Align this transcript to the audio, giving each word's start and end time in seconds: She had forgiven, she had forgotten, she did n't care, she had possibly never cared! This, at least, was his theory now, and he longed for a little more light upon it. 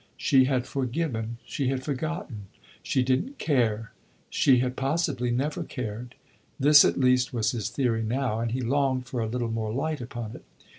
She 0.17 0.45
had 0.45 0.65
forgiven, 0.65 1.37
she 1.45 1.67
had 1.67 1.83
forgotten, 1.83 2.47
she 2.81 3.03
did 3.03 3.23
n't 3.23 3.37
care, 3.37 3.91
she 4.31 4.57
had 4.57 4.75
possibly 4.75 5.29
never 5.29 5.63
cared! 5.63 6.15
This, 6.59 6.83
at 6.83 6.99
least, 6.99 7.35
was 7.35 7.51
his 7.51 7.69
theory 7.69 8.01
now, 8.01 8.39
and 8.39 8.49
he 8.51 8.61
longed 8.61 9.05
for 9.05 9.21
a 9.21 9.27
little 9.29 9.51
more 9.51 9.71
light 9.71 10.01
upon 10.01 10.31
it. 10.35 10.43